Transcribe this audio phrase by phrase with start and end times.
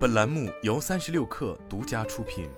[0.00, 2.48] 本栏目由三十六氪独家出品。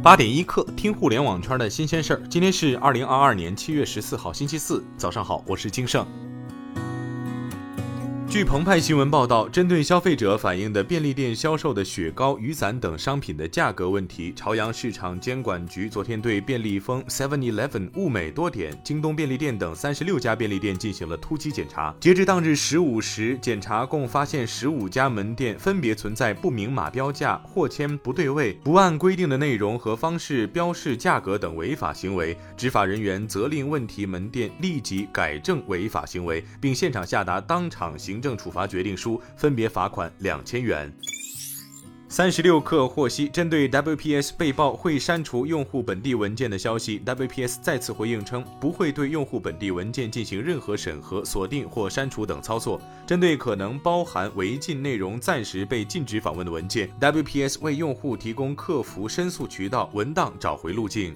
[0.00, 2.22] 八点一刻，听互联网圈的新鲜事儿。
[2.30, 6.06] 今天是二零二二年七月十四号，星期四，早上好，我是金盛。
[8.36, 21.94] 据澎湃新闻报道，针对消费者反映的便利店销售的雪糕、雨伞等商品的价格问题，朝阳市场监管局昨天对便利蜂、Seven Eleven、物美多点、京东便利店等三十六家便利店进行了突击检查。
[21.98, 32.36] 截至当日十五时，检查共发现十五家门店分别存在不明码标价、货签不对位、不按规定的内容和方式标示价格等违法行为。
[32.54, 38.25] 执法人员责令问题门店立即改正违法行为，并现场下达当场行政。
[38.26, 40.92] 政处罚决定书，分别罚款两千元。
[42.08, 52.80] 三十六氪获悉，针对 WPS 被曝会删除用户本地文件的消息，WPS 再次回应称，不会对用户本地文件进行任何审核、锁定或删除等操作。
[53.06, 61.14] 针对可能包含违禁内容、暂时被禁止访问的文件，WPS 为用户提供客服申诉渠道、文档找回路径。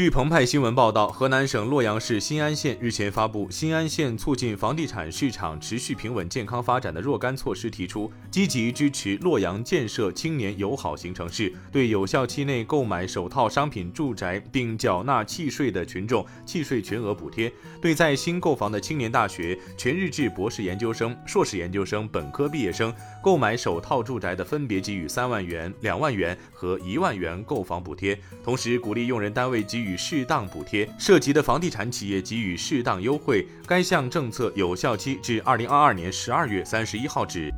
[0.00, 17.50] 据澎湃新闻报道，河南省洛阳市新安县日前发布《新安县促进房地产市场持续平稳健康发展的若干措施》，提出积极支持洛阳建设青年友好型城市，对有效期内购买首套商品住宅并缴纳契税的群众，契税全额补贴；
[17.82, 22.90] 对在新购房的青年大学、全日制博士研究生、硕士研究生、本科毕业生
[23.22, 29.89] 购买首套住宅的，分别给予三万元、两万元和一万元购房补贴，同时鼓励用人单位给予。
[29.96, 33.46] 适当补贴，涉及的房地产企业给予适当优惠。
[33.66, 37.52] 该项政策有效期至二零二二年十二月三十一号止。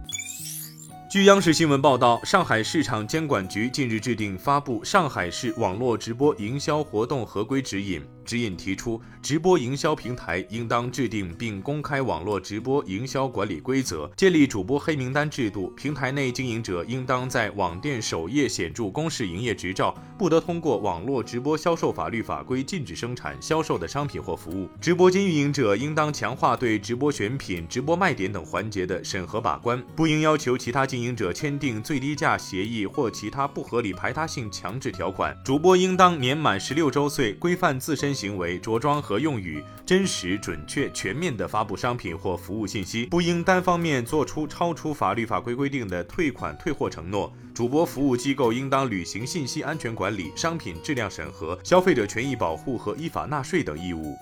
[1.13, 8.01] 据央视新闻报道，上海市场监管局近日制定发布《上海市网络直播营销活动合规指引》。
[8.25, 15.71] 指引提出，直播营销平台应当制定并公开网络直播营销管理规则，建立主播黑名单制度。
[15.77, 24.69] 平台内经营者应当在网店首页显著公示营业执照，不得通过网络直播销售法律法规禁止生产、销售的商品或服务。
[24.81, 35.37] 直播间运营者应当强化对直播选品、直播卖点等环节的审核把关，不应要求其他经营者签订最低价协议或其他不合理排他性强制条款。
[35.45, 38.13] 主播应当年满十六周岁，规范自身。
[38.13, 47.33] 行为、着装和用语真实、准确、全面地发布商品或服务信息，不应单方面做出超出法律法规规定的退款、退货承诺。
[47.55, 54.15] 主播服务机构应当履行信息安全管理、商品质量审核、消费者权益保护和依法纳税等义务。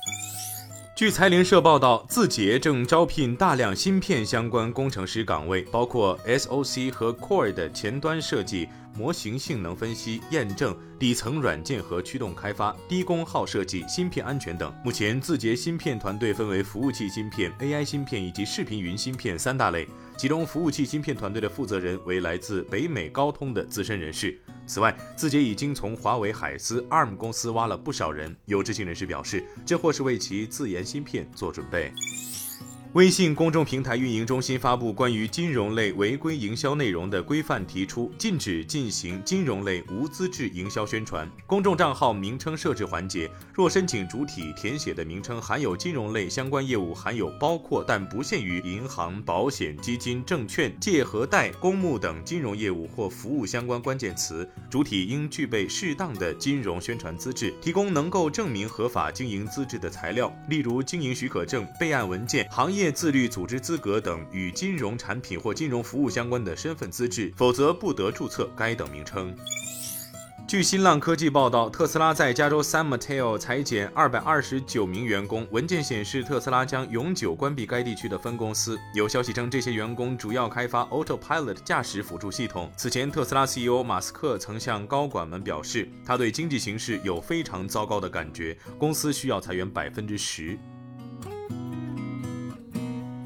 [1.00, 8.69] 据财联社报道，字节正招聘大量芯片相关工程师岗位，包括 SOC 和 Core 的前端设计。
[8.99, 14.71] 模型性能分析、验证、底层软件和驱动开发、低功耗设计、芯片安全等。
[14.84, 19.87] 目前，字节芯片团队分为服务器芯片、AI 芯片以及视频云芯片三大类。
[20.19, 24.38] 其中，服务器芯片团队的负责人为来自北美高通的资深人士。
[24.70, 28.36] 此外，字节已经从华为、海思、ARM 公司挖了不少人。
[28.44, 31.92] 有知情人士表示，这或是为其自研芯片做准备。
[32.95, 41.31] 微信公众平台运营中心发布关于金融类违规营销内容的规范，提出禁止进行金融类无资质营销宣传。
[41.47, 62.80] 公众账号名称设置环节，若申请主体填写的名称含有金融类相关业务，含有包括但不限于银行、保险、基金、证券、借和贷、公募等金融业务或服务相关关键词，主体应具备适当的金融宣传资质，提供能够证明合法经营资质的材料，例如经营许可证、备案文件、行业。
[62.81, 69.37] 业自律组织资格等与金融产品或金融服务相关的身份资质，否则不得注册该等名称。
[70.49, 75.47] 据新浪科技报道，特斯拉在加州 San Mateo 裁减二百二十九名员工。
[75.53, 78.77] 文件显示，特斯拉将永久关闭该地区的分公司。
[78.93, 82.69] 有消息称，这些员工主要开发 Autopilot 驾驶辅助系统。
[82.77, 90.59] 此前，特斯拉 CEO 马斯克曾向高管们表示，他对经济形势有非常糟糕的感觉，公司需要裁员百分之十。